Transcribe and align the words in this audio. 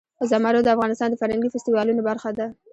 زمرد 0.29 0.59
د 0.63 0.67
افغانستان 0.75 1.09
د 1.11 1.15
فرهنګي 1.21 1.49
فستیوالونو 1.53 2.01
برخه 2.09 2.29
ده. 2.37 2.45